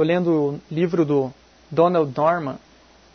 Estou 0.00 0.14
lendo 0.14 0.32
o 0.32 0.60
livro 0.70 1.04
do 1.04 1.30
Donald 1.70 2.10
Norman, 2.16 2.56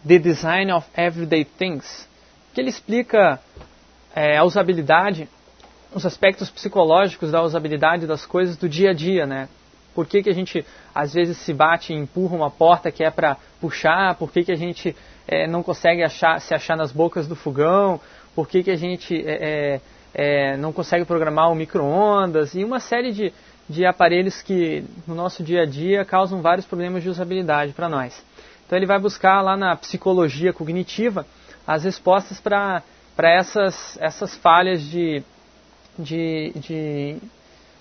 The 0.07 0.19
Design 0.19 0.71
of 0.71 0.87
Everyday 0.95 1.43
Things, 1.43 2.07
que 2.53 2.61
ele 2.61 2.69
explica 2.69 3.39
é, 4.15 4.37
a 4.37 4.43
usabilidade, 4.43 5.27
os 5.95 6.05
aspectos 6.05 6.51
psicológicos 6.51 7.31
da 7.31 7.41
usabilidade 7.41 8.05
das 8.05 8.23
coisas 8.23 8.55
do 8.55 8.69
dia 8.69 8.91
a 8.91 8.93
dia, 8.93 9.25
né? 9.25 9.49
Por 9.95 10.05
que, 10.05 10.21
que 10.21 10.29
a 10.29 10.33
gente 10.33 10.63
às 10.93 11.11
vezes 11.11 11.39
se 11.39 11.55
bate 11.55 11.91
e 11.91 11.95
empurra 11.95 12.35
uma 12.35 12.51
porta 12.51 12.91
que 12.91 13.03
é 13.03 13.09
para 13.09 13.35
puxar? 13.59 14.13
Por 14.13 14.31
que, 14.31 14.43
que 14.43 14.51
a 14.51 14.55
gente 14.55 14.95
é, 15.27 15.47
não 15.47 15.63
consegue 15.63 16.03
achar, 16.03 16.39
se 16.39 16.53
achar 16.53 16.77
nas 16.77 16.91
bocas 16.91 17.27
do 17.27 17.35
fogão? 17.35 17.99
Por 18.35 18.47
que, 18.47 18.61
que 18.61 18.69
a 18.69 18.77
gente 18.77 19.27
é, 19.27 19.79
é, 20.13 20.53
é 20.53 20.57
não 20.57 20.71
consegue 20.71 21.03
programar 21.03 21.51
o 21.51 21.55
micro-ondas? 21.55 22.53
E 22.53 22.63
uma 22.63 22.79
série 22.79 23.11
de, 23.11 23.33
de 23.69 23.85
aparelhos 23.85 24.41
que 24.41 24.83
no 25.07 25.15
nosso 25.15 25.43
dia 25.43 25.63
a 25.63 25.65
dia 25.65 26.05
causam 26.05 26.41
vários 26.41 26.65
problemas 26.65 27.03
de 27.03 27.09
usabilidade 27.09 27.73
para 27.73 27.89
nós. 27.89 28.23
Então 28.65 28.77
ele 28.77 28.85
vai 28.85 28.99
buscar 28.99 29.41
lá 29.41 29.57
na 29.57 29.75
psicologia 29.75 30.53
cognitiva 30.53 31.25
as 31.65 31.83
respostas 31.83 32.39
para 32.39 32.83
essas, 33.17 33.97
essas 33.99 34.35
falhas 34.35 34.81
de, 34.83 35.23
de, 35.97 36.51
de 36.55 37.17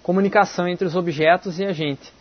comunicação 0.02 0.66
entre 0.66 0.86
os 0.86 0.96
objetos 0.96 1.58
e 1.58 1.64
a 1.64 1.72
gente. 1.72 2.12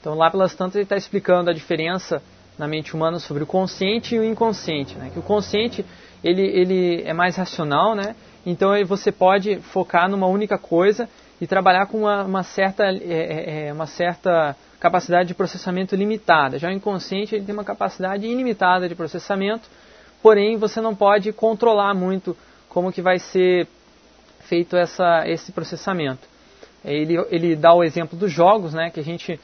Então, 0.00 0.14
lá 0.14 0.30
pelas 0.30 0.54
tantas, 0.54 0.76
ele 0.76 0.84
está 0.84 0.96
explicando 0.96 1.50
a 1.50 1.54
diferença 1.54 2.22
na 2.58 2.68
mente 2.68 2.94
humana 2.94 3.18
sobre 3.18 3.42
o 3.42 3.46
consciente 3.46 4.14
e 4.14 4.18
o 4.18 4.24
inconsciente. 4.24 4.94
Né? 4.94 5.10
Que 5.12 5.18
o 5.18 5.22
consciente 5.22 5.84
ele, 6.22 6.42
ele 6.42 7.02
é 7.02 7.12
mais 7.12 7.36
racional, 7.36 7.94
né? 7.94 8.14
então 8.44 8.72
você 8.86 9.12
pode 9.12 9.56
focar 9.60 10.08
numa 10.08 10.26
única 10.26 10.56
coisa 10.58 11.08
e 11.40 11.46
trabalhar 11.46 11.86
com 11.86 11.98
uma, 12.00 12.24
uma 12.24 12.42
certa, 12.42 12.84
é, 12.84 12.96
é, 13.00 13.66
é, 13.68 13.72
uma 13.72 13.86
certa 13.86 14.56
capacidade 14.80 15.28
de 15.28 15.34
processamento 15.34 15.94
limitada. 15.94 16.58
Já 16.58 16.68
o 16.68 16.72
inconsciente 16.72 17.34
ele 17.34 17.44
tem 17.44 17.54
uma 17.54 17.64
capacidade 17.64 18.26
ilimitada 18.26 18.88
de 18.88 18.94
processamento, 18.94 19.68
porém 20.22 20.56
você 20.56 20.80
não 20.80 20.94
pode 20.94 21.32
controlar 21.32 21.94
muito 21.94 22.36
como 22.68 22.92
que 22.92 23.02
vai 23.02 23.18
ser 23.18 23.68
feito 24.40 24.76
essa, 24.76 25.24
esse 25.26 25.52
processamento. 25.52 26.26
Ele, 26.84 27.16
ele 27.30 27.56
dá 27.56 27.74
o 27.74 27.82
exemplo 27.82 28.18
dos 28.18 28.30
jogos, 28.30 28.72
né, 28.72 28.90
que 28.90 29.00
a 29.00 29.02
gente, 29.02 29.40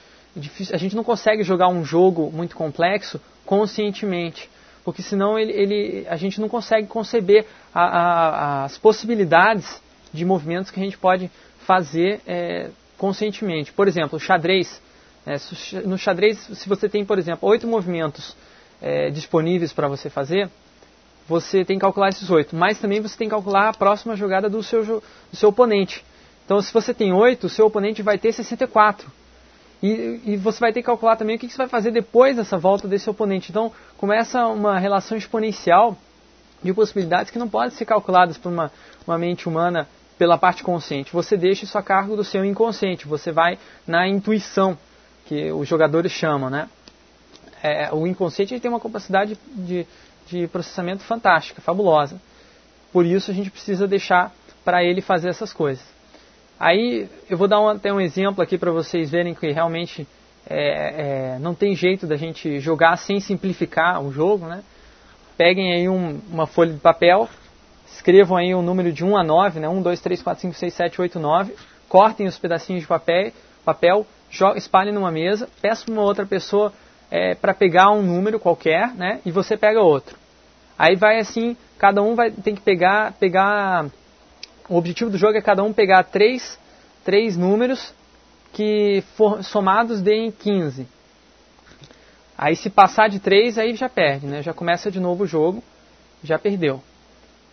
a 0.72 0.77
gente 0.77 0.94
não 0.94 1.03
consegue 1.03 1.42
jogar 1.42 1.69
um 1.69 1.84
jogo 1.84 2.31
muito 2.31 2.55
complexo 2.55 3.20
conscientemente, 3.44 4.48
porque 4.84 5.03
senão 5.03 5.38
ele, 5.38 5.53
ele, 5.53 6.06
a 6.09 6.16
gente 6.16 6.41
não 6.41 6.48
consegue 6.48 6.86
conceber 6.86 7.47
a, 7.75 7.83
a, 7.83 8.64
as 8.64 8.78
possibilidades 8.78 9.83
de 10.12 10.25
movimentos 10.25 10.70
que 10.70 10.78
a 10.78 10.83
gente 10.83 10.98
pode 10.98 11.31
fazer 11.66 12.20
é, 12.27 12.70
conscientemente. 12.98 13.72
Por 13.72 13.88
exemplo, 13.88 14.18
xadrez. 14.18 14.80
Né, 15.24 15.36
no 15.84 15.96
xadrez, 15.98 16.38
se 16.38 16.69
você 16.69 16.88
tem, 16.88 17.04
por 17.04 17.19
exemplo, 17.19 17.48
oito 17.48 17.66
movimentos 17.66 18.36
é, 18.80 19.10
disponíveis 19.10 19.72
para 19.72 19.88
você 19.88 20.10
fazer, 20.10 20.48
você 21.28 21.64
tem 21.64 21.77
que 21.77 21.80
calcular 21.80 22.08
esses 22.08 22.28
oito. 22.30 22.54
Mas 22.56 22.78
também 22.78 23.00
você 23.00 23.16
tem 23.16 23.28
que 23.28 23.34
calcular 23.34 23.69
a 23.69 23.72
próxima 23.72 24.16
jogada 24.16 24.48
do 24.48 24.62
seu, 24.62 24.84
do 24.84 25.36
seu 25.36 25.48
oponente. 25.48 26.04
Então, 26.44 26.60
se 26.60 26.72
você 26.72 26.92
tem 26.92 27.12
8, 27.12 27.46
o 27.46 27.48
seu 27.48 27.66
oponente 27.66 28.02
vai 28.02 28.19
ter 28.19 28.32
64. 28.32 29.10
E, 29.82 30.20
e 30.24 30.36
você 30.36 30.60
vai 30.60 30.72
ter 30.72 30.80
que 30.80 30.86
calcular 30.86 31.16
também 31.16 31.36
o 31.36 31.38
que, 31.38 31.47
que 31.47 31.52
você 31.52 31.58
vai 31.58 31.69
fazer 31.69 31.91
depois 31.91 32.36
dessa 32.36 32.58
volta 32.58 32.86
desse 32.86 33.08
oponente. 33.08 33.50
Então, 33.50 33.72
começa 33.97 34.47
uma 34.47 34.78
relação 34.78 35.16
exponencial 35.16 35.97
de 36.62 36.72
possibilidades 36.72 37.30
que 37.30 37.38
não 37.38 37.48
podem 37.48 37.70
ser 37.70 37.84
calculadas 37.84 38.38
por 38.38 38.52
uma, 38.52 38.70
uma 39.06 39.19
mente 39.19 39.48
humana 39.48 39.88
pela 40.23 40.39
parte 40.39 40.62
consciente. 40.62 41.12
Você 41.12 41.37
deixa 41.37 41.65
isso 41.65 41.77
a 41.77 41.83
cargo 41.83 42.15
do 42.15 42.23
seu 42.23 42.45
inconsciente. 42.45 43.09
Você 43.09 43.33
vai 43.33 43.59
na 43.84 44.06
intuição, 44.06 44.78
que 45.27 45.51
os 45.51 45.67
jogadores 45.67 46.12
chamam, 46.12 46.48
né? 46.48 46.69
É, 47.61 47.92
o 47.92 48.06
inconsciente 48.06 48.61
tem 48.61 48.70
uma 48.70 48.78
capacidade 48.78 49.37
de, 49.48 49.84
de 50.28 50.47
processamento 50.47 51.03
fantástica, 51.03 51.61
fabulosa. 51.61 52.20
Por 52.93 53.05
isso 53.05 53.33
a 53.33 53.34
gente 53.34 53.50
precisa 53.50 53.88
deixar 53.88 54.32
para 54.65 54.84
ele 54.84 55.00
fazer 55.00 55.28
essas 55.28 55.53
coisas. 55.53 55.84
Aí 56.56 57.09
eu 57.28 57.37
vou 57.37 57.49
dar 57.49 57.61
um, 57.61 57.66
até 57.66 57.93
um 57.93 58.00
exemplo 58.00 58.44
aqui 58.44 58.56
para 58.56 58.71
vocês 58.71 59.11
verem 59.11 59.34
que 59.34 59.50
realmente 59.50 60.06
é, 60.49 61.32
é, 61.34 61.38
não 61.41 61.53
tem 61.53 61.75
jeito 61.75 62.06
da 62.06 62.15
gente 62.15 62.61
jogar 62.61 62.97
sem 62.97 63.19
simplificar 63.19 64.00
o 64.00 64.12
jogo, 64.12 64.47
né? 64.47 64.62
Peguem 65.37 65.72
aí 65.72 65.88
um, 65.88 66.21
uma 66.31 66.47
folha 66.47 66.72
de 66.72 66.78
papel, 66.78 67.28
escrevam 67.94 68.36
aí 68.36 68.54
um 68.54 68.62
número 68.62 68.92
de 68.92 69.04
1 69.04 69.16
a 69.16 69.22
9, 69.22 69.60
né? 69.60 69.69
1, 69.69 69.82
2, 69.82 70.00
3, 70.00 70.22
4, 70.22 70.41
5, 70.42 70.54
6, 70.54 70.75
7, 70.75 71.00
8, 71.00 71.20
9. 71.20 71.54
Cortem 71.88 72.26
os 72.26 72.38
pedacinhos 72.38 72.82
de 72.82 72.88
papel, 72.88 73.32
papel 73.64 74.06
espalhem 74.56 74.94
numa 74.94 75.10
mesa, 75.10 75.48
peçam 75.60 75.92
uma 75.92 76.02
outra 76.02 76.25
pessoa 76.25 76.72
é, 77.10 77.34
para 77.34 77.52
pegar 77.52 77.91
um 77.91 78.02
número 78.02 78.41
qualquer, 78.41 78.94
né? 78.94 79.20
E 79.26 79.31
você 79.31 79.56
pega 79.56 79.81
outro. 79.81 80.16
Aí 80.78 80.97
vai 80.97 81.19
assim, 81.19 81.56
cada 81.78 82.02
um 82.02 82.14
vai 82.14 82.31
tem 82.31 82.54
que 82.54 82.62
pegar, 82.62 83.12
pegar 83.12 83.86
o 84.69 84.76
objetivo 84.76 85.10
do 85.10 85.19
jogo 85.19 85.36
é 85.36 85.42
cada 85.42 85.62
um 85.62 85.72
pegar 85.72 86.02
três, 86.04 86.58
três 87.04 87.36
números 87.36 87.92
que 88.52 89.04
for, 89.16 89.44
somados 89.44 90.00
deem 90.00 90.31
15. 90.31 90.86
Aí 92.36 92.56
se 92.56 92.70
passar 92.70 93.08
de 93.08 93.20
3, 93.20 93.58
aí 93.58 93.75
já 93.75 93.88
perde, 93.88 94.26
né? 94.26 94.42
Já 94.42 94.54
começa 94.54 94.91
de 94.91 94.98
novo 94.98 95.25
o 95.25 95.26
jogo, 95.26 95.62
já 96.25 96.38
perdeu. 96.38 96.82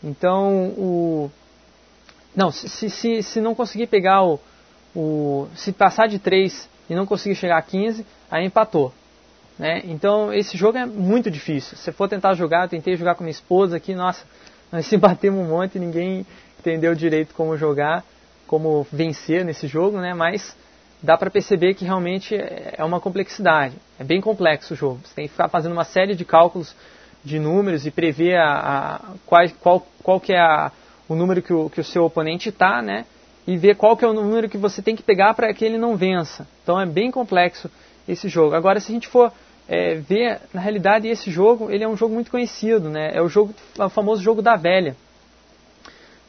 Então, 0.03 0.67
o... 0.77 1.31
Não, 2.35 2.51
se, 2.51 2.89
se, 2.89 3.23
se 3.23 3.41
não 3.41 3.53
conseguir 3.55 3.87
pegar 3.87 4.23
o, 4.23 4.39
o... 4.95 5.47
Se 5.55 5.71
passar 5.71 6.07
de 6.07 6.19
3 6.19 6.69
e 6.89 6.95
não 6.95 7.05
conseguir 7.05 7.35
chegar 7.35 7.57
a 7.57 7.61
15, 7.61 8.05
aí 8.29 8.45
empatou. 8.45 8.93
Né? 9.57 9.81
Então, 9.85 10.33
esse 10.33 10.57
jogo 10.57 10.77
é 10.77 10.85
muito 10.85 11.29
difícil. 11.29 11.77
Se 11.77 11.91
for 11.91 12.07
tentar 12.07 12.33
jogar, 12.33 12.63
eu 12.63 12.69
tentei 12.69 12.95
jogar 12.95 13.15
com 13.15 13.23
minha 13.23 13.31
esposa 13.31 13.75
aqui, 13.75 13.93
nossa, 13.93 14.25
nós 14.71 14.85
se 14.85 14.97
batemos 14.97 15.45
um 15.45 15.49
monte 15.49 15.77
ninguém 15.77 16.25
entendeu 16.59 16.93
direito 16.95 17.33
como 17.33 17.57
jogar, 17.57 18.03
como 18.47 18.85
vencer 18.91 19.43
nesse 19.45 19.67
jogo, 19.67 19.99
né? 19.99 20.13
Mas 20.13 20.55
dá 21.01 21.17
para 21.17 21.29
perceber 21.29 21.73
que 21.73 21.85
realmente 21.85 22.35
é 22.35 22.83
uma 22.83 22.99
complexidade. 22.99 23.75
É 23.97 24.03
bem 24.03 24.19
complexo 24.21 24.73
o 24.73 24.77
jogo. 24.77 24.99
Você 25.03 25.13
tem 25.15 25.25
que 25.25 25.31
ficar 25.31 25.49
fazendo 25.49 25.71
uma 25.71 25.85
série 25.85 26.15
de 26.15 26.25
cálculos 26.25 26.75
de 27.23 27.39
números 27.39 27.85
e 27.85 27.91
prever 27.91 28.37
a, 28.37 28.95
a 28.95 28.99
qual, 29.25 29.49
qual, 29.59 29.87
qual 30.03 30.19
que 30.19 30.33
é 30.33 30.39
a, 30.39 30.71
o 31.07 31.15
número 31.15 31.41
que 31.41 31.53
o, 31.53 31.69
que 31.69 31.81
o 31.81 31.83
seu 31.83 32.03
oponente 32.03 32.49
está, 32.49 32.81
né? 32.81 33.05
E 33.47 33.57
ver 33.57 33.75
qual 33.75 33.97
que 33.97 34.05
é 34.05 34.07
o 34.07 34.13
número 34.13 34.49
que 34.49 34.57
você 34.57 34.81
tem 34.81 34.95
que 34.95 35.03
pegar 35.03 35.33
para 35.33 35.53
que 35.53 35.65
ele 35.65 35.77
não 35.77 35.95
vença. 35.95 36.47
Então 36.63 36.79
é 36.79 36.85
bem 36.85 37.09
complexo 37.09 37.69
esse 38.07 38.29
jogo. 38.29 38.55
Agora, 38.55 38.79
se 38.79 38.91
a 38.91 38.93
gente 38.93 39.07
for 39.07 39.31
é, 39.67 39.95
ver, 39.95 40.39
na 40.53 40.61
realidade, 40.61 41.07
esse 41.07 41.31
jogo 41.31 41.71
ele 41.71 41.83
é 41.83 41.87
um 41.87 41.97
jogo 41.97 42.13
muito 42.13 42.31
conhecido, 42.31 42.89
né? 42.89 43.11
É 43.13 43.21
o, 43.21 43.27
jogo, 43.27 43.53
é 43.77 43.83
o 43.83 43.89
famoso 43.89 44.21
jogo 44.21 44.41
da 44.41 44.55
velha 44.55 44.95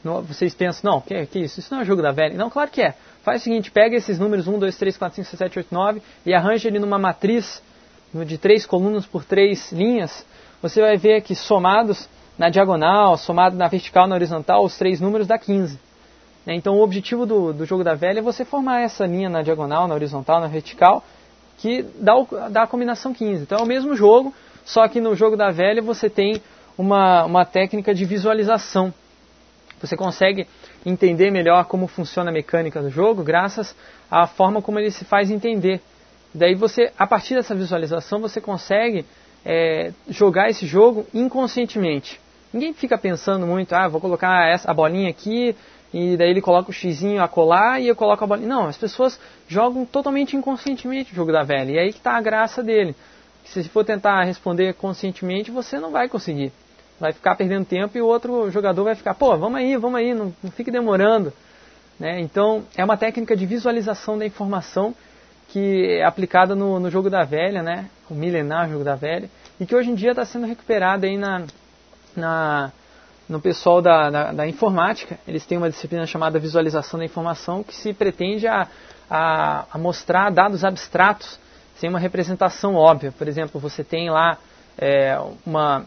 vocês 0.03 0.55
pensam, 0.55 0.93
não, 0.93 1.01
que, 1.01 1.27
que 1.27 1.39
isso? 1.41 1.61
Isso 1.61 1.73
não 1.75 1.83
é 1.83 1.85
jogo 1.85 2.01
da 2.01 2.11
velha. 2.11 2.37
Não, 2.37 2.49
claro 2.49 2.71
que 2.71 2.81
é. 2.81 2.95
Faz 3.23 3.43
o 3.43 3.45
seguinte, 3.45 3.71
pega 3.71 3.97
esses 3.97 4.19
números 4.19 4.49
1, 4.49 4.59
2, 4.59 4.77
3, 4.77 4.97
4, 4.97 5.17
5, 5.17 5.29
6, 5.29 5.39
7, 5.39 5.59
8, 5.59 5.75
9 5.75 6.03
e 6.25 6.33
arranja 6.33 6.69
ele 6.69 6.79
numa 6.79 6.99
matriz 6.99 7.63
de 8.27 8.39
três 8.39 8.65
colunas 8.65 9.05
por 9.05 9.25
três 9.25 9.71
linhas. 9.71 10.25
Você 10.63 10.81
vai 10.81 10.97
ver 10.97 11.23
que 11.23 11.35
somados 11.35 12.09
na 12.39 12.49
diagonal, 12.49 13.17
somado 13.17 13.57
na 13.57 13.69
vertical, 13.69 14.07
na 14.07 14.15
horizontal, 14.15 14.65
os 14.65 14.77
três 14.77 15.01
números 15.01 15.27
dá 15.27 15.39
15. 15.39 15.79
Né, 16.47 16.55
então 16.55 16.77
o 16.77 16.83
objetivo 16.83 17.27
do, 17.27 17.53
do 17.53 17.67
jogo 17.67 17.85
da 17.85 17.95
velha 17.95 18.21
é 18.21 18.23
você 18.23 18.45
formar 18.45 18.81
essa 18.81 19.07
linha 19.07 19.29
na 19.29 19.43
diagonal, 19.43 19.87
na 19.87 19.95
horizontal, 19.95 20.41
na 20.41 20.47
vertical, 20.47 21.05
que 21.59 21.83
dá, 21.99 22.17
o, 22.17 22.27
dá 22.51 22.63
a 22.63 22.67
combinação 22.67 23.13
15. 23.13 23.43
Então 23.43 23.59
é 23.59 23.63
o 23.63 23.67
mesmo 23.67 23.95
jogo, 23.95 24.35
só 24.65 24.89
que 24.89 25.01
no 25.01 25.15
jogo 25.15 25.37
da 25.37 25.51
velha 25.51 25.83
você 25.83 26.09
tem 26.09 26.41
uma, 26.79 27.25
uma 27.25 27.45
técnica 27.45 27.95
de 27.95 28.05
visualização. 28.05 28.93
Você 29.81 29.97
consegue 29.97 30.47
entender 30.85 31.31
melhor 31.31 31.65
como 31.65 31.87
funciona 31.87 32.31
a 32.31 32.33
mecânica 32.33 32.83
do 32.83 32.91
jogo 32.91 33.23
graças 33.23 33.75
à 34.11 34.27
forma 34.27 34.61
como 34.63 34.79
ele 34.79 34.91
se 34.91 35.05
faz 35.05 35.31
entender. 35.31 35.81
Daí 36.35 36.55
você, 36.55 36.93
a 36.99 37.07
partir 37.07 37.35
dessa 37.35 37.55
visualização, 37.55 38.21
você 38.21 38.41
consegue 38.41 39.05
é, 39.45 39.93
jogar 40.09 40.49
esse 40.51 40.67
jogo 40.67 41.07
inconscientemente. 41.15 42.21
Ninguém 42.53 42.73
fica 42.73 42.99
pensando 42.99 43.47
muito, 43.47 43.75
ah, 43.75 43.89
vou 43.89 44.01
colocar 44.01 44.49
essa, 44.49 44.71
a 44.71 44.75
bolinha 44.75 45.09
aqui, 45.09 45.55
e 45.93 46.17
daí 46.17 46.31
ele 46.31 46.41
coloca 46.41 46.71
o 46.71 46.73
xizinho 46.73 47.23
a 47.23 47.29
colar 47.29 47.81
e 47.81 47.89
eu 47.89 47.97
coloco 47.97 48.23
a 48.23 48.27
bolinha. 48.27 48.49
Não, 48.49 48.67
as 48.67 48.77
pessoas 48.77 49.21
jogam 49.49 49.85
totalmente 49.85 50.37
inconscientemente 50.37 51.13
o 51.13 51.17
jogo 51.17 51.33
da 51.33 51.43
velha. 51.43 51.73
E 51.73 51.79
aí 51.79 51.93
que 51.93 51.99
está 51.99 52.17
a 52.17 52.21
graça 52.21 52.63
dele. 52.63 52.95
Se 53.45 53.65
for 53.69 53.85
tentar 53.85 54.23
responder 54.25 54.75
conscientemente, 54.75 55.51
você 55.51 55.79
não 55.79 55.91
vai 55.91 56.09
conseguir 56.09 56.53
vai 57.01 57.13
ficar 57.13 57.35
perdendo 57.35 57.65
tempo 57.65 57.97
e 57.97 58.03
o 58.03 58.07
outro 58.07 58.51
jogador 58.51 58.85
vai 58.85 58.95
ficar, 58.95 59.15
pô, 59.15 59.37
vamos 59.39 59.59
aí, 59.59 59.75
vamos 59.77 59.99
aí, 59.99 60.13
não, 60.13 60.35
não 60.43 60.51
fique 60.51 60.71
demorando. 60.71 61.33
Né? 61.99 62.21
Então, 62.21 62.63
é 62.77 62.85
uma 62.85 62.97
técnica 62.97 63.35
de 63.35 63.47
visualização 63.47 64.19
da 64.19 64.27
informação 64.27 64.95
que 65.53 65.99
é 65.99 66.05
aplicada 66.05 66.55
no, 66.55 66.79
no 66.79 66.91
jogo 66.91 67.11
da 67.11 67.25
velha, 67.25 67.63
né? 67.63 67.89
o 68.09 68.15
milenar 68.15 68.69
jogo 68.69 68.85
da 68.85 68.95
velha, 68.95 69.31
e 69.59 69.67
que 69.67 69.75
hoje 69.75 69.91
em 69.91 69.95
dia 69.95 70.11
está 70.11 70.25
sendo 70.25 70.47
recuperada 70.47 71.07
aí 71.07 71.17
na, 71.17 71.45
na, 72.17 72.73
no 73.29 73.41
pessoal 73.41 73.83
da, 73.83 74.11
da, 74.11 74.33
da, 74.33 74.47
informática. 74.49 75.19
Eles 75.27 75.47
têm 75.47 75.59
uma 75.59 75.71
disciplina 75.71 76.07
chamada 76.07 76.39
visualização 76.39 76.99
da 76.99 77.05
informação 77.05 77.63
que 77.63 77.75
se 77.75 77.93
pretende 77.93 78.47
a, 78.47 78.67
a, 79.09 79.67
a 79.73 79.79
mostrar 79.79 80.31
dados 80.31 80.65
abstratos 80.65 81.39
sem 81.77 81.89
uma 81.89 81.99
representação 81.99 82.75
óbvia. 82.75 83.13
Por 83.13 83.27
exemplo, 83.27 83.61
você 83.61 83.83
tem 83.83 84.11
lá 84.11 84.39
é, 84.79 85.19
uma, 85.47 85.85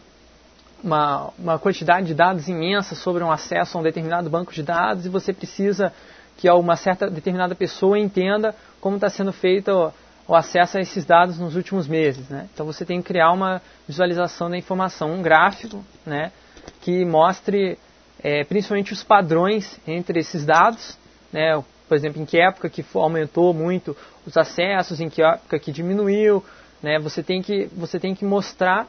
uma, 0.82 1.30
uma 1.38 1.58
quantidade 1.58 2.06
de 2.06 2.14
dados 2.14 2.48
imensa 2.48 2.94
sobre 2.94 3.22
um 3.22 3.30
acesso 3.30 3.76
a 3.76 3.80
um 3.80 3.84
determinado 3.84 4.28
banco 4.28 4.52
de 4.52 4.62
dados 4.62 5.06
e 5.06 5.08
você 5.08 5.32
precisa 5.32 5.92
que 6.36 6.48
uma 6.50 6.76
certa 6.76 7.08
determinada 7.08 7.54
pessoa 7.54 7.98
entenda 7.98 8.54
como 8.80 8.96
está 8.96 9.08
sendo 9.08 9.32
feito 9.32 9.92
o, 10.26 10.34
acesso 10.34 10.78
a 10.78 10.80
esses 10.80 11.04
dados 11.04 11.38
nos 11.38 11.56
últimos 11.56 11.86
meses. 11.86 12.28
Né? 12.28 12.48
Então 12.52 12.66
você 12.66 12.84
tem 12.84 13.00
que 13.00 13.08
criar 13.08 13.32
uma 13.32 13.62
visualização 13.86 14.50
da 14.50 14.56
informação, 14.56 15.12
um 15.12 15.22
gráfico 15.22 15.84
né, 16.04 16.32
que 16.80 17.04
mostre 17.04 17.78
é, 18.22 18.44
principalmente 18.44 18.92
os 18.92 19.04
padrões 19.04 19.78
entre 19.86 20.20
esses 20.20 20.44
dados, 20.44 20.98
né, 21.32 21.62
por 21.88 21.94
exemplo, 21.94 22.22
em 22.22 22.24
que 22.24 22.40
época 22.40 22.70
que 22.70 22.84
aumentou 22.94 23.52
muito 23.52 23.96
os 24.26 24.36
acessos, 24.36 25.00
em 25.00 25.08
que 25.08 25.22
época 25.22 25.58
que 25.58 25.70
diminuiu, 25.70 26.42
né, 26.82 26.98
você, 26.98 27.22
tem 27.22 27.42
que, 27.42 27.66
você 27.74 28.00
tem 28.00 28.14
que 28.14 28.24
mostrar 28.24 28.86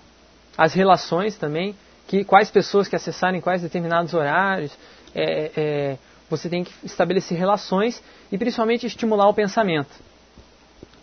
as 0.57 0.74
relações 0.74 1.36
também, 1.38 1.75
que 2.07 2.24
quais 2.24 2.50
pessoas 2.50 2.88
que 2.88 2.95
acessarem 2.95 3.41
quais 3.41 3.62
determinados 3.62 4.13
horários, 4.13 4.71
é, 5.13 5.51
é, 5.56 5.98
você 6.30 6.50
tem 6.50 6.63
que 6.63 6.74
estabelecer 6.83 7.38
relações 7.38 8.01
e 8.31 8.38
principalmente 8.38 8.86
estimular 8.86 9.27
o 9.27 9.33
pensamento, 9.33 9.92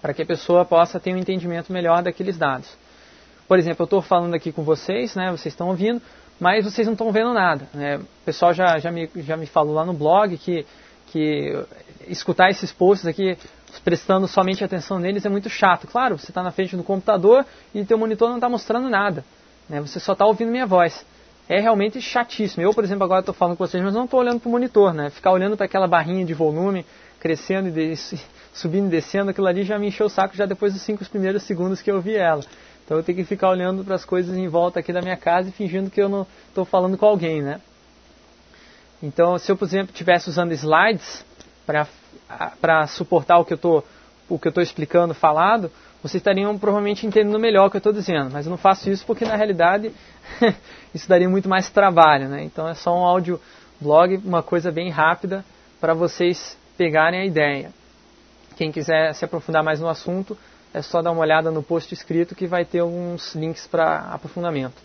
para 0.00 0.12
que 0.12 0.22
a 0.22 0.26
pessoa 0.26 0.64
possa 0.64 0.98
ter 0.98 1.14
um 1.14 1.18
entendimento 1.18 1.72
melhor 1.72 2.02
daqueles 2.02 2.36
dados. 2.36 2.68
Por 3.46 3.58
exemplo, 3.58 3.82
eu 3.82 3.84
estou 3.84 4.02
falando 4.02 4.34
aqui 4.34 4.50
com 4.50 4.62
vocês, 4.62 5.14
né, 5.14 5.30
vocês 5.30 5.52
estão 5.52 5.68
ouvindo, 5.68 6.00
mas 6.40 6.64
vocês 6.64 6.86
não 6.86 6.94
estão 6.94 7.12
vendo 7.12 7.32
nada. 7.32 7.68
Né? 7.72 7.98
O 7.98 8.24
pessoal 8.24 8.52
já, 8.52 8.78
já, 8.78 8.90
me, 8.90 9.08
já 9.16 9.36
me 9.36 9.46
falou 9.46 9.74
lá 9.74 9.84
no 9.84 9.92
blog 9.92 10.36
que, 10.38 10.66
que 11.06 11.64
escutar 12.08 12.50
esses 12.50 12.72
posts 12.72 13.06
aqui, 13.06 13.36
prestando 13.84 14.26
somente 14.26 14.64
atenção 14.64 14.98
neles, 14.98 15.24
é 15.24 15.28
muito 15.28 15.48
chato. 15.48 15.86
Claro, 15.86 16.18
você 16.18 16.30
está 16.30 16.42
na 16.42 16.50
frente 16.50 16.76
do 16.76 16.82
computador 16.82 17.46
e 17.74 17.84
teu 17.84 17.96
monitor 17.96 18.28
não 18.28 18.36
está 18.36 18.48
mostrando 18.48 18.90
nada. 18.90 19.24
Né? 19.68 19.80
Você 19.80 20.00
só 20.00 20.14
está 20.14 20.26
ouvindo 20.26 20.50
minha 20.50 20.66
voz. 20.66 21.04
É 21.48 21.60
realmente 21.60 22.00
chatíssimo. 22.00 22.62
Eu, 22.62 22.72
por 22.72 22.84
exemplo, 22.84 23.04
agora 23.04 23.20
estou 23.20 23.34
falando 23.34 23.56
com 23.56 23.66
vocês, 23.66 23.82
mas 23.82 23.94
não 23.94 24.04
estou 24.04 24.20
olhando 24.20 24.40
para 24.40 24.48
o 24.48 24.52
monitor. 24.52 24.94
Né? 24.94 25.10
Ficar 25.10 25.32
olhando 25.32 25.56
para 25.56 25.66
aquela 25.66 25.86
barrinha 25.86 26.24
de 26.24 26.34
volume, 26.34 26.86
crescendo 27.20 27.68
e 27.78 27.96
subindo 28.52 28.86
e 28.86 28.90
descendo, 28.90 29.30
aquilo 29.30 29.46
ali 29.46 29.62
já 29.64 29.78
me 29.78 29.88
encheu 29.88 30.06
o 30.06 30.10
saco 30.10 30.36
já 30.36 30.46
depois 30.46 30.72
dos 30.72 30.82
cinco 30.82 31.04
primeiros 31.08 31.42
segundos 31.42 31.80
que 31.80 31.90
eu 31.90 32.00
vi 32.00 32.16
ela. 32.16 32.42
Então 32.84 32.96
eu 32.96 33.02
tenho 33.02 33.16
que 33.16 33.24
ficar 33.24 33.48
olhando 33.48 33.84
para 33.84 33.94
as 33.94 34.04
coisas 34.04 34.36
em 34.36 34.48
volta 34.48 34.80
aqui 34.80 34.92
da 34.92 35.00
minha 35.00 35.16
casa 35.16 35.48
e 35.48 35.52
fingindo 35.52 35.90
que 35.90 36.00
eu 36.00 36.08
não 36.08 36.26
estou 36.48 36.64
falando 36.64 36.98
com 36.98 37.06
alguém, 37.06 37.40
né? 37.40 37.60
Então, 39.02 39.36
se 39.38 39.50
eu, 39.50 39.56
por 39.56 39.66
exemplo, 39.66 39.90
estivesse 39.90 40.28
usando 40.28 40.52
slides 40.52 41.24
para 41.66 42.86
suportar 42.86 43.38
o 43.38 43.44
que 43.44 43.52
eu 43.52 43.56
estou 43.56 44.62
explicando 44.62 45.12
falado, 45.12 45.70
vocês 46.02 46.20
estariam 46.20 46.58
provavelmente 46.58 47.06
entendendo 47.06 47.38
melhor 47.38 47.66
o 47.66 47.70
que 47.70 47.76
eu 47.76 47.78
estou 47.78 47.92
dizendo. 47.92 48.30
Mas 48.32 48.46
eu 48.46 48.50
não 48.50 48.56
faço 48.56 48.90
isso 48.90 49.06
porque 49.06 49.24
na 49.24 49.36
realidade 49.36 49.92
isso 50.92 51.08
daria 51.08 51.28
muito 51.28 51.48
mais 51.48 51.70
trabalho, 51.70 52.28
né? 52.28 52.42
Então 52.42 52.68
é 52.68 52.74
só 52.74 52.92
um 52.92 53.04
áudio 53.04 53.40
blog, 53.80 54.16
uma 54.24 54.42
coisa 54.42 54.72
bem 54.72 54.90
rápida 54.90 55.44
para 55.80 55.94
vocês 55.94 56.58
pegarem 56.76 57.20
a 57.20 57.24
ideia. 57.24 57.72
Quem 58.56 58.72
quiser 58.72 59.14
se 59.14 59.24
aprofundar 59.24 59.62
mais 59.62 59.80
no 59.80 59.88
assunto, 59.88 60.36
é 60.74 60.82
só 60.82 61.02
dar 61.02 61.12
uma 61.12 61.20
olhada 61.20 61.50
no 61.50 61.62
post 61.62 61.92
escrito 61.94 62.34
que 62.34 62.46
vai 62.46 62.64
ter 62.64 62.80
alguns 62.80 63.34
links 63.34 63.66
para 63.66 63.98
aprofundamento. 64.12 64.80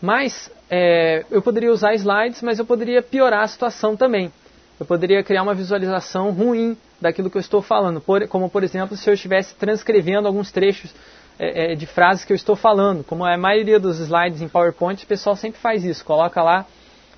Mas 0.00 0.50
é, 0.70 1.24
eu 1.30 1.40
poderia 1.40 1.72
usar 1.72 1.94
slides, 1.94 2.42
mas 2.42 2.58
eu 2.58 2.66
poderia 2.66 3.02
piorar 3.02 3.42
a 3.42 3.48
situação 3.48 3.96
também. 3.96 4.30
Eu 4.78 4.86
poderia 4.86 5.22
criar 5.22 5.42
uma 5.42 5.54
visualização 5.54 6.30
ruim 6.32 6.76
daquilo 7.00 7.30
que 7.30 7.36
eu 7.36 7.40
estou 7.40 7.62
falando, 7.62 8.00
por, 8.00 8.26
como 8.28 8.50
por 8.50 8.64
exemplo 8.64 8.96
se 8.96 9.08
eu 9.08 9.14
estivesse 9.14 9.54
transcrevendo 9.54 10.26
alguns 10.26 10.50
trechos 10.50 10.92
é, 11.38 11.72
é, 11.72 11.74
de 11.74 11.86
frases 11.86 12.24
que 12.24 12.32
eu 12.32 12.36
estou 12.36 12.56
falando. 12.56 13.04
Como 13.04 13.24
a 13.24 13.36
maioria 13.36 13.78
dos 13.78 13.98
slides 14.00 14.40
em 14.40 14.48
PowerPoint, 14.48 15.04
o 15.04 15.06
pessoal 15.06 15.36
sempre 15.36 15.60
faz 15.60 15.84
isso, 15.84 16.04
coloca 16.04 16.42
lá 16.42 16.66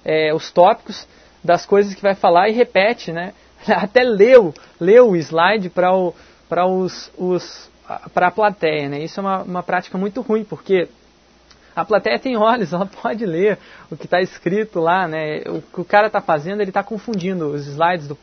é, 0.04 0.34
os 0.34 0.50
tópicos 0.50 1.06
das 1.42 1.64
coisas 1.64 1.94
que 1.94 2.02
vai 2.02 2.14
falar 2.14 2.48
e 2.48 2.52
repete, 2.52 3.12
né? 3.12 3.32
Até 3.68 4.02
leu, 4.02 4.54
leu 4.80 5.10
o 5.10 5.16
slide 5.16 5.70
para 5.70 6.66
os, 6.66 7.10
os 7.16 7.70
a 7.88 8.30
plateia, 8.30 8.88
né? 8.88 9.00
Isso 9.00 9.20
é 9.20 9.22
uma, 9.22 9.42
uma 9.42 9.62
prática 9.62 9.96
muito 9.96 10.20
ruim, 10.20 10.44
porque 10.44 10.88
a 11.76 11.84
plateia 11.84 12.19
tem 12.19 12.37
olhos, 12.37 12.73
ela 12.75 12.87
pode 12.87 13.26
ler 13.26 13.58
o 13.90 13.96
que 13.96 14.06
está 14.06 14.20
escrito 14.20 14.81
lá, 14.81 15.06
né? 15.06 15.43
O 15.46 15.61
que 15.61 15.81
o 15.81 15.84
cara 15.84 16.06
está 16.06 16.20
fazendo, 16.20 16.62
ele 16.62 16.70
está 16.70 16.82
confundindo 16.82 17.49
os 17.49 17.67
slides, 17.67 18.08
do, 18.08 18.19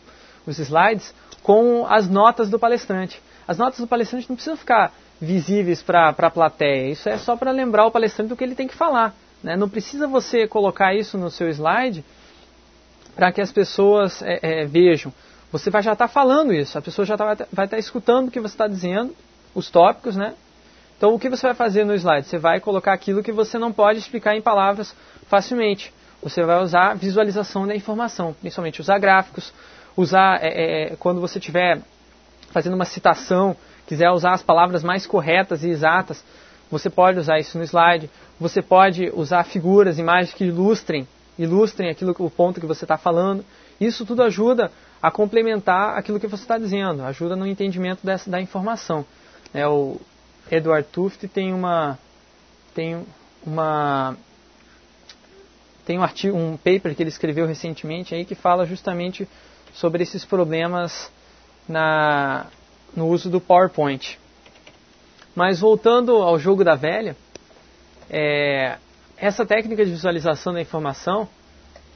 os 0.46 0.58
slides 0.58 1.14
com 1.44 1.86
as 1.88 2.10
notas 2.10 2.50
do 2.50 2.58
palestrante. 2.58 3.22
As 3.48 3.58
notas 3.58 3.80
do 3.80 3.88
palestrante 3.88 4.28
não 4.28 4.36
precisam 4.36 4.58
ficar 4.58 4.92
visíveis 5.22 5.84
para 5.84 6.10
a 6.10 6.30
plateia. 6.30 6.90
Isso 6.90 7.08
é 7.08 7.18
só 7.18 7.36
para 7.36 7.52
lembrar 7.52 7.86
o 7.86 7.92
palestrante 7.92 8.30
do 8.30 8.36
que 8.36 8.44
ele 8.44 8.56
tem 8.56 8.68
que 8.68 8.76
falar. 8.76 9.14
Né? 9.44 9.56
Não 9.56 9.70
precisa 9.70 10.08
você 10.08 10.48
colocar 10.48 10.96
isso 10.96 11.18
no 11.18 11.30
seu 11.30 11.50
slide 11.50 12.04
para 13.16 13.32
que 13.32 13.42
as 13.42 13.52
pessoas 13.52 14.22
é, 14.24 14.40
é, 14.42 14.66
vejam 14.66 15.14
você 15.54 15.70
vai 15.70 15.84
já 15.84 15.94
estar 15.94 16.08
tá 16.08 16.12
falando 16.12 16.52
isso, 16.52 16.80
a 16.80 16.82
pessoa 16.82 17.06
já 17.06 17.16
tá, 17.16 17.26
vai 17.26 17.36
estar 17.36 17.68
tá 17.68 17.78
escutando 17.78 18.28
o 18.28 18.32
que 18.32 18.40
você 18.40 18.56
está 18.56 18.68
dizendo, 18.68 19.16
os 19.54 19.70
tópicos, 19.70 20.16
né? 20.16 20.34
Então, 21.04 21.16
o 21.16 21.20
que 21.20 21.28
você 21.28 21.48
vai 21.48 21.54
fazer 21.54 21.84
no 21.84 21.94
slide? 21.94 22.26
Você 22.26 22.38
vai 22.38 22.62
colocar 22.62 22.94
aquilo 22.94 23.22
que 23.22 23.34
você 23.34 23.60
não 23.60 23.74
pode 23.74 24.00
explicar 24.00 24.38
em 24.38 24.42
palavras 24.42 24.96
facilmente. 25.28 25.94
Você 26.22 26.42
vai 26.44 26.64
usar 26.64 26.94
visualização 26.94 27.68
da 27.68 27.76
informação, 27.76 28.34
principalmente 28.40 28.80
usar 28.80 29.00
gráficos, 29.00 29.54
usar 29.98 30.42
é, 30.42 30.94
é, 30.94 30.96
quando 30.96 31.20
você 31.20 31.40
estiver 31.40 31.82
fazendo 32.54 32.76
uma 32.76 32.86
citação, 32.86 33.54
quiser 33.86 34.12
usar 34.12 34.32
as 34.32 34.42
palavras 34.42 34.82
mais 34.82 35.06
corretas 35.06 35.62
e 35.66 35.68
exatas, 35.68 36.24
você 36.72 36.90
pode 36.90 37.20
usar 37.20 37.38
isso 37.38 37.58
no 37.58 37.66
slide. 37.66 38.10
Você 38.40 38.62
pode 38.62 39.12
usar 39.14 39.44
figuras, 39.44 40.00
imagens 40.00 40.34
que 40.34 40.46
ilustrem, 40.46 41.06
ilustrem 41.38 41.90
aquilo, 41.90 42.16
o 42.18 42.30
ponto 42.30 42.62
que 42.62 42.66
você 42.66 42.86
está 42.86 42.98
falando. 42.98 43.44
Isso 43.78 44.06
tudo 44.06 44.24
ajuda 44.24 44.72
a 45.02 45.12
complementar 45.12 45.98
aquilo 45.98 46.18
que 46.18 46.28
você 46.28 46.44
está 46.46 46.58
dizendo, 46.58 47.04
ajuda 47.04 47.36
no 47.36 47.46
entendimento 47.46 48.06
dessa, 48.06 48.32
da 48.32 48.40
informação. 48.40 49.06
É, 49.54 49.68
o 49.68 50.00
Edward 50.56 50.88
Tufte 50.92 51.28
tem 51.28 51.52
uma 51.52 51.98
tem 52.76 53.04
uma 53.44 54.16
tem 55.84 55.98
um 55.98 56.04
artigo, 56.04 56.38
um 56.38 56.56
paper 56.56 56.96
que 56.96 57.02
ele 57.02 57.10
escreveu 57.10 57.48
recentemente 57.48 58.14
aí 58.14 58.24
que 58.24 58.36
fala 58.36 58.66
justamente 58.66 59.28
sobre 59.74 60.04
esses 60.04 60.24
problemas 60.24 61.12
na, 61.68 62.46
no 62.96 63.08
uso 63.08 63.30
do 63.30 63.42
PowerPoint. 63.42 64.20
Mas 65.36 65.60
voltando 65.60 66.14
ao 66.18 66.38
jogo 66.38 66.64
da 66.64 66.76
velha, 66.76 67.18
é, 68.10 68.78
essa 69.18 69.46
técnica 69.46 69.84
de 69.84 69.92
visualização 69.92 70.54
da 70.54 70.62
informação, 70.62 71.28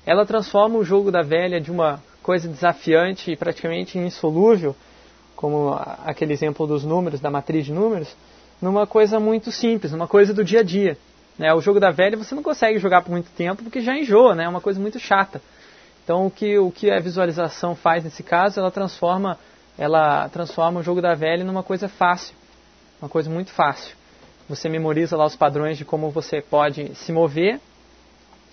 ela 0.05 0.25
transforma 0.25 0.77
o 0.79 0.83
jogo 0.83 1.11
da 1.11 1.21
velha 1.21 1.61
de 1.61 1.71
uma 1.71 2.01
coisa 2.23 2.49
desafiante 2.49 3.31
e 3.31 3.37
praticamente 3.37 3.97
insolúvel, 3.97 4.75
como 5.35 5.73
aquele 6.03 6.33
exemplo 6.33 6.65
dos 6.65 6.83
números, 6.83 7.21
da 7.21 7.29
matriz 7.29 7.65
de 7.65 7.71
números, 7.71 8.13
numa 8.61 8.87
coisa 8.87 9.19
muito 9.19 9.51
simples, 9.51 9.91
numa 9.91 10.07
coisa 10.07 10.33
do 10.33 10.43
dia 10.43 10.61
a 10.61 10.63
dia. 10.63 10.97
Né? 11.37 11.53
O 11.53 11.61
jogo 11.61 11.79
da 11.79 11.91
velha 11.91 12.17
você 12.17 12.33
não 12.33 12.43
consegue 12.43 12.79
jogar 12.79 13.01
por 13.01 13.11
muito 13.11 13.29
tempo 13.31 13.63
porque 13.63 13.81
já 13.81 13.95
enjoa, 13.95 14.33
né? 14.35 14.45
é 14.45 14.49
uma 14.49 14.61
coisa 14.61 14.79
muito 14.79 14.99
chata. 14.99 15.41
Então 16.03 16.25
o 16.25 16.31
que, 16.31 16.57
o 16.57 16.71
que 16.71 16.89
a 16.89 16.99
visualização 16.99 17.75
faz 17.75 18.03
nesse 18.03 18.23
caso, 18.23 18.59
ela 18.59 18.71
transforma, 18.71 19.37
ela 19.77 20.29
transforma 20.29 20.79
o 20.79 20.83
jogo 20.83 21.01
da 21.01 21.13
velha 21.13 21.43
numa 21.43 21.63
coisa 21.63 21.87
fácil, 21.87 22.33
uma 23.01 23.09
coisa 23.09 23.29
muito 23.29 23.51
fácil. 23.51 23.95
Você 24.49 24.69
memoriza 24.69 25.17
lá 25.17 25.25
os 25.25 25.35
padrões 25.35 25.77
de 25.77 25.83
como 25.83 26.09
você 26.09 26.41
pode 26.41 26.95
se 26.95 27.11
mover, 27.11 27.59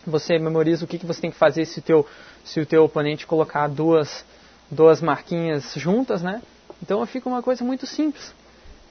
você 0.07 0.39
memoriza 0.39 0.85
o 0.85 0.89
que, 0.89 0.99
que 0.99 1.07
você 1.07 1.21
tem 1.21 1.31
que 1.31 1.37
fazer 1.37 1.65
se 1.65 1.79
o 1.79 1.83
teu 1.83 2.07
se 2.45 2.61
o 2.61 2.67
teu 2.67 2.85
oponente 2.85 3.27
colocar 3.27 3.69
duas, 3.69 4.23
duas 4.71 5.01
marquinhas 5.01 5.73
juntas, 5.77 6.23
né? 6.23 6.43
Então 6.83 7.05
fica 7.07 7.27
uma 7.27 7.43
coisa 7.43 7.65
muito 7.65 7.87
simples. 7.87 8.35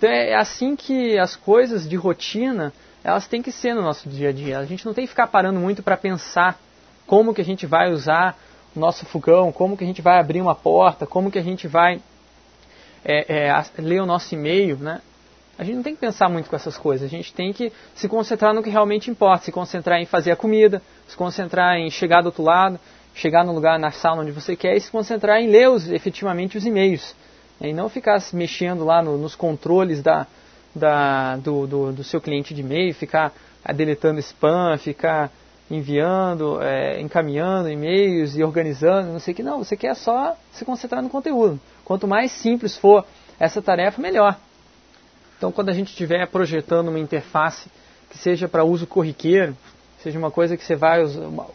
Então 0.04 0.12
é 0.12 0.36
assim 0.36 0.76
que 0.76 1.18
as 1.18 1.34
coisas 1.34 1.88
de 1.88 1.96
rotina, 1.96 2.74
elas 3.06 3.26
têm 3.26 3.42
que 3.42 3.54
ser 3.54 3.74
no 3.74 3.82
nosso 3.82 4.10
dia 4.10 4.28
a 4.28 4.32
dia. 4.34 4.60
A 4.60 4.66
gente 4.66 4.86
não 4.86 4.94
tem 4.94 5.06
que 5.06 5.10
ficar 5.10 5.28
parando 5.28 5.62
muito 5.62 5.82
para 5.82 5.96
pensar 5.96 6.60
como 7.08 7.34
que 7.34 7.40
a 7.40 7.46
gente 7.46 7.66
vai 7.66 7.90
usar 7.90 8.38
o 8.76 8.80
nosso 8.82 9.06
fogão, 9.06 9.50
como 9.50 9.78
que 9.78 9.84
a 9.86 9.88
gente 9.88 10.02
vai 10.02 10.20
abrir 10.20 10.42
uma 10.42 10.56
porta, 10.56 11.08
como 11.08 11.32
que 11.32 11.40
a 11.40 11.42
gente 11.42 11.70
vai 11.70 12.02
é, 13.06 13.46
é, 13.48 13.66
ler 13.78 14.02
o 14.02 14.06
nosso 14.06 14.36
e-mail, 14.36 14.76
né? 14.76 15.00
A 15.58 15.64
gente 15.64 15.76
não 15.76 15.84
tem 15.84 15.96
que 15.96 16.02
pensar 16.02 16.28
muito 16.28 16.50
com 16.50 16.56
essas 16.58 16.78
coisas, 16.78 17.08
a 17.08 17.10
gente 17.10 17.34
tem 17.34 17.54
que 17.54 17.72
se 17.96 18.10
concentrar 18.10 18.54
no 18.54 18.62
que 18.62 18.70
realmente 18.70 19.10
importa, 19.10 19.46
se 19.46 19.54
concentrar 19.54 20.02
em 20.02 20.06
fazer 20.06 20.32
a 20.32 20.36
comida, 20.36 20.82
se 21.08 21.16
concentrar 21.16 21.78
em 21.78 21.90
chegar 21.90 22.20
do 22.20 22.26
outro 22.26 22.44
lado, 22.44 22.78
chegar 23.16 23.46
no 23.46 23.54
lugar, 23.54 23.80
na 23.80 23.92
sala 23.92 24.22
onde 24.22 24.34
você 24.34 24.54
quer 24.54 24.76
e 24.76 24.82
se 24.82 24.92
concentrar 24.92 25.40
em 25.40 25.48
ler 25.48 25.70
os, 25.70 25.90
efetivamente 25.90 26.58
os 26.58 26.66
e-mails. 26.66 27.16
Né? 27.60 27.70
E 27.70 27.74
não 27.74 27.90
ficar 27.90 28.22
mexendo 28.34 28.84
lá 28.84 29.02
no, 29.02 29.18
nos 29.18 29.36
controles 29.36 30.02
da, 30.02 30.28
da, 30.76 31.38
do, 31.38 31.68
do, 31.68 31.92
do, 31.94 32.04
seu 32.04 32.20
cliente 32.22 32.54
de 32.54 32.62
e-mail, 32.62 32.94
ficar 32.94 33.34
deletando 33.76 34.20
spam, 34.20 34.78
ficar 34.78 35.32
enviando, 35.70 36.62
é, 36.62 37.00
encaminhando 37.00 37.70
e-mails 37.70 38.36
e 38.36 38.44
organizando, 38.44 39.12
não 39.12 39.20
sei 39.20 39.34
o 39.34 39.36
que. 39.36 39.44
Não, 39.44 39.64
você 39.64 39.76
quer 39.76 39.96
só 39.96 40.36
se 40.52 40.66
concentrar 40.66 41.02
no 41.02 41.10
conteúdo. 41.10 41.60
Quanto 41.86 42.08
mais 42.08 42.32
simples 42.32 42.78
for 42.78 43.06
essa 43.40 43.62
tarefa, 43.62 44.02
melhor. 44.02 44.38
Então, 45.38 45.52
quando 45.52 45.70
a 45.70 45.74
gente 45.74 45.90
estiver 45.90 46.26
projetando 46.28 46.90
uma 46.90 47.00
interface 47.00 47.70
que 48.10 48.18
seja 48.18 48.48
para 48.48 48.64
uso 48.64 48.86
corriqueiro, 48.86 49.58
seja 50.02 50.20
uma 50.20 50.32
coisa 50.32 50.56
que 50.56 50.64
você 50.64 50.76
vai, 50.76 51.04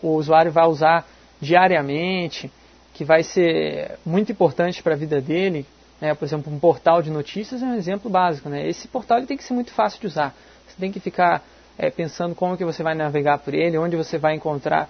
o 0.03 0.09
usuário 0.09 0.51
vai 0.51 0.67
usar 0.67 1.07
diariamente, 1.41 2.51
que 2.93 3.05
vai 3.05 3.23
ser 3.23 3.99
muito 4.05 4.33
importante 4.33 4.83
para 4.83 4.95
a 4.95 4.97
vida 4.97 5.21
dele, 5.21 5.65
né? 6.01 6.15
por 6.15 6.25
exemplo, 6.25 6.53
um 6.53 6.59
portal 6.59 7.03
de 7.03 7.11
notícias 7.11 7.63
é 7.63 7.67
um 7.67 7.75
exemplo 7.75 8.11
básico. 8.11 8.49
Né? 8.49 8.69
Esse 8.69 8.89
portal 8.89 9.19
ele 9.19 9.27
tem 9.27 9.37
que 9.37 9.45
ser 9.45 9.55
muito 9.55 9.73
fácil 9.73 10.01
de 10.01 10.07
usar. 10.07 10.35
Você 10.67 10.77
tem 10.79 10.93
que 10.93 11.01
ficar 11.01 11.43
é, 11.77 11.91
pensando 11.91 12.35
como 12.35 12.57
que 12.57 12.65
você 12.65 12.83
vai 12.83 12.95
navegar 12.95 13.39
por 13.39 13.55
ele, 13.55 13.79
onde 13.79 13.97
você 13.97 14.19
vai 14.19 14.35
encontrar 14.35 14.89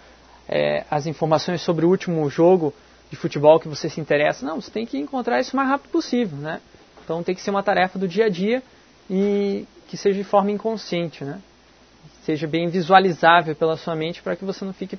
é, 0.49 0.85
as 0.91 1.07
informações 1.07 1.61
sobre 1.61 1.85
o 1.85 1.89
último 1.89 2.29
jogo 2.29 2.75
de 3.11 3.17
futebol 3.17 3.59
que 3.59 3.69
você 3.69 3.89
se 3.89 4.01
interessa. 4.01 4.45
Não, 4.45 4.61
você 4.61 4.71
tem 4.71 4.87
que 4.87 4.99
encontrar 4.99 5.41
isso 5.41 5.55
o 5.55 5.57
mais 5.57 5.69
rápido 5.69 5.91
possível. 5.91 6.39
Né? 6.39 6.61
Então 7.05 7.23
tem 7.23 7.35
que 7.35 7.41
ser 7.41 7.51
uma 7.51 7.63
tarefa 7.63 7.99
do 7.99 8.09
dia 8.09 8.27
a 8.27 8.29
dia 8.29 8.63
e 9.09 9.67
que 9.89 9.97
seja 9.97 10.19
de 10.19 10.25
forma 10.25 10.51
inconsciente, 10.51 11.25
né? 11.25 11.41
seja 12.23 12.47
bem 12.47 12.69
visualizável 12.69 13.55
pela 13.57 13.75
sua 13.79 13.97
mente 13.97 14.21
para 14.21 14.37
que 14.37 14.45
você 14.45 14.63
não 14.63 14.75
fique 14.75 14.99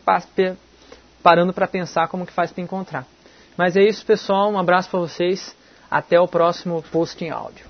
parando 1.22 1.54
para 1.54 1.68
pensar 1.68 2.08
como 2.08 2.26
que 2.26 2.34
faz 2.34 2.52
para 2.52 2.64
encontrar. 2.64 3.06
Mas 3.56 3.76
é 3.76 3.84
isso, 3.84 4.04
pessoal. 4.04 4.52
Um 4.52 4.58
abraço 4.58 4.90
para 4.90 5.00
vocês. 5.00 5.56
Até 5.90 6.20
o 6.20 6.28
próximo 6.28 6.84
post 6.92 7.24
em 7.24 7.30
áudio. 7.30 7.69